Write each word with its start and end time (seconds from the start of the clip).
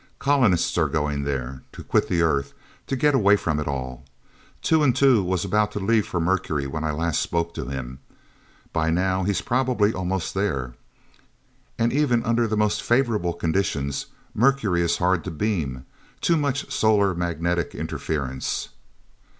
Colonists 0.17 0.79
are 0.79 0.89
going 0.89 1.25
there, 1.25 1.61
to 1.73 1.83
quit 1.83 2.07
the 2.09 2.23
Earth, 2.23 2.53
to 2.87 2.95
get 2.95 3.13
away 3.13 3.35
from 3.35 3.59
it 3.59 3.67
all. 3.67 4.03
Two 4.63 4.81
and 4.81 4.95
Two 4.95 5.23
was 5.23 5.45
about 5.45 5.71
to 5.73 5.79
leave 5.79 6.07
for 6.07 6.19
Mercury, 6.19 6.65
when 6.65 6.83
I 6.83 6.89
last 6.89 7.21
spoke 7.21 7.53
to 7.53 7.67
him. 7.67 7.99
By 8.73 8.89
now 8.89 9.21
he's 9.21 9.41
probably 9.43 9.93
almost 9.93 10.33
there. 10.33 10.73
And 11.77 11.93
even 11.93 12.23
under 12.23 12.47
the 12.47 12.57
most 12.57 12.81
favorable 12.81 13.33
conditions, 13.33 14.07
Mercury 14.33 14.81
is 14.81 14.97
hard 14.97 15.23
to 15.25 15.29
beam 15.29 15.85
too 16.19 16.35
much 16.35 16.71
solar 16.71 17.13
magnetic 17.13 17.75
interference." 17.75 18.69